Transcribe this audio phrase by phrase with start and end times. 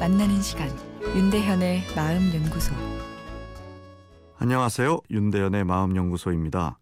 [0.00, 0.70] 만나는 시간
[1.14, 2.72] 윤대현의 마음 연구소
[4.38, 5.00] 안녕하세요.
[5.10, 6.78] 윤대현의 마음 연구소입니다.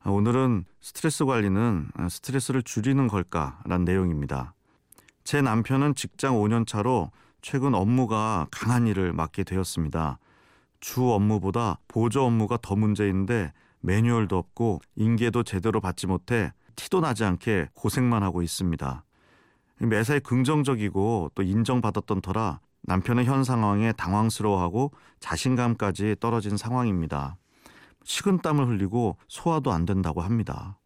[0.00, 4.52] 아, 오늘은 스트레스 관리는 스트레스를 줄이는 걸까라는 내용입니다.
[5.22, 10.18] 제 남편은 직장 5년 차로 최근 업무가 강한 일을 맡게 되었습니다.
[10.80, 17.68] 주 업무보다 보조 업무가 더 문제인데 매뉴얼도 없고 인계도 제대로 받지 못해 티도 나지 않게
[17.74, 19.04] 고생만 하고 있습니다.
[19.80, 27.36] 매사에 긍정적이고 또 인정받았던 터라 남편은 현 상황에 당황스러워하고 자신감까지 떨어진 상황입니다.
[28.04, 30.78] 식은땀을 흘리고 소화도 안 된다고 합니다.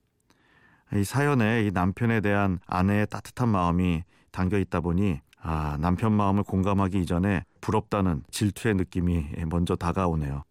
[0.92, 7.00] 이 사연에 이 남편에 대한 아내의 따뜻한 마음이 담겨 있다 보니 아, 남편 마음을 공감하기
[7.00, 10.42] 이전에 부럽다는 질투의 느낌이 먼저 다가오네요.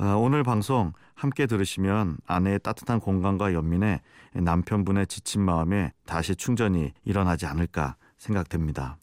[0.00, 4.00] 아, 오늘 방송 함께 들으시면 아내의 따뜻한 공감과 연민에
[4.32, 8.96] 남편분의 지친 마음에 다시 충전이 일어나지 않을까 생각됩니다.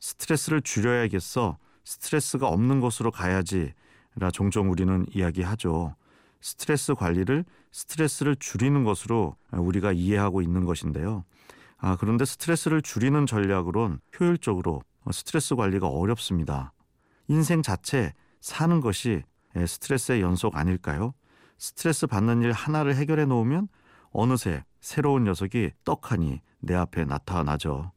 [0.00, 1.58] 스트레스를 줄여야겠어.
[1.84, 3.72] 스트레스가 없는 곳으로 가야지.
[4.16, 5.94] 라 종종 우리는 이야기하죠.
[6.40, 11.24] 스트레스 관리를 스트레스를 줄이는 것으로 우리가 이해하고 있는 것인데요.
[11.78, 14.82] 아, 그런데 스트레스를 줄이는 전략으론 효율적으로
[15.12, 16.72] 스트레스 관리가 어렵습니다.
[17.28, 19.22] 인생 자체 사는 것이
[19.56, 21.14] 스트레스의 연속 아닐까요?
[21.58, 23.68] 스트레스 받는 일 하나를 해결해 놓으면
[24.10, 27.92] 어느새 새로운 녀석이 떡하니 내 앞에 나타나죠.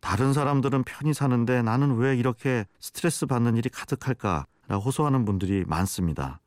[0.00, 4.46] 다른 사람들은 편히 사는데 나는 왜 이렇게 스트레스 받는 일이 가득할까?
[4.68, 6.40] 라 호소하는 분들이 많습니다.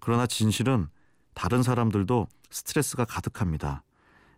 [0.00, 0.88] 그러나 진실은
[1.34, 3.82] 다른 사람들도 스트레스가 가득합니다.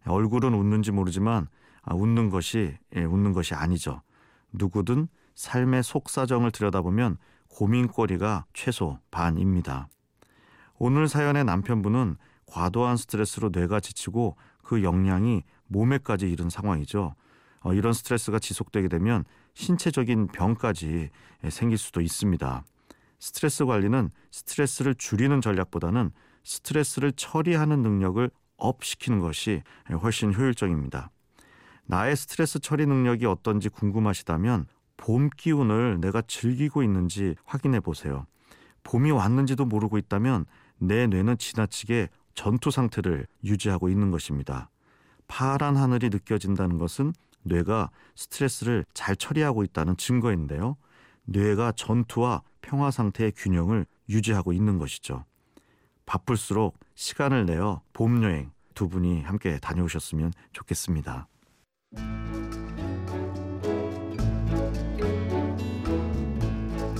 [0.06, 1.48] 얼굴은 웃는지 모르지만
[1.82, 4.02] 아, 웃는 것이 예, 웃는 것이 아니죠.
[4.52, 7.16] 누구든 삶의 속사정을 들여다보면
[7.52, 9.88] 고민거리가 최소 반입니다.
[10.78, 17.14] 오늘 사연의 남편분은 과도한 스트레스로 뇌가 지치고 그 영향이 몸에까지 이른 상황이죠.
[17.60, 21.10] 어, 이런 스트레스가 지속되게 되면 신체적인 병까지
[21.50, 22.64] 생길 수도 있습니다.
[23.20, 26.10] 스트레스 관리는 스트레스를 줄이는 전략보다는
[26.42, 29.62] 스트레스를 처리하는 능력을 업시키는 것이
[30.02, 31.10] 훨씬 효율적입니다.
[31.84, 34.66] 나의 스트레스 처리 능력이 어떤지 궁금하시다면
[34.96, 38.26] 봄 기운을 내가 즐기고 있는지 확인해 보세요.
[38.84, 40.46] 봄이 왔는지도 모르고 있다면
[40.78, 44.70] 내 뇌는 지나치게 전투 상태를 유지하고 있는 것입니다.
[45.28, 50.76] 파란 하늘이 느껴진다는 것은 뇌가 스트레스를 잘 처리하고 있다는 증거인데요.
[51.24, 55.24] 뇌가 전투와 평화 상태의 균형을 유지하고 있는 것이죠.
[56.06, 61.28] 바쁠수록 시간을 내어 봄 여행 두 분이 함께 다녀오셨으면 좋겠습니다.